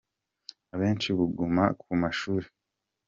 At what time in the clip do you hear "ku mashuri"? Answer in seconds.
1.79-2.47